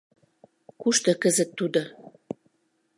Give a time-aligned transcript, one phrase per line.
[0.81, 1.81] —Кушто кызыт тудо?